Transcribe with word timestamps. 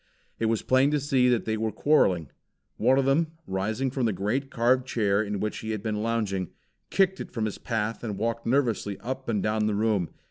It 0.39 0.47
was 0.47 0.63
plain 0.63 0.89
to 0.89 0.99
see 0.99 1.29
that 1.29 1.45
they 1.45 1.57
were 1.57 1.71
quarreling. 1.71 2.31
One 2.77 2.97
of 2.97 3.05
them, 3.05 3.33
rising 3.45 3.91
from 3.91 4.07
the 4.07 4.11
great 4.13 4.49
carved 4.49 4.87
chair 4.87 5.21
in 5.21 5.39
which 5.39 5.59
he 5.59 5.69
had 5.73 5.83
been 5.83 6.01
lounging, 6.01 6.49
kicked 6.89 7.19
it 7.19 7.29
from 7.29 7.45
his 7.45 7.59
path 7.59 8.03
and 8.03 8.17
walked 8.17 8.47
nervously 8.47 8.99
up 9.01 9.29
and 9.29 9.43
down 9.43 9.67
the 9.67 9.75
room. 9.75 10.09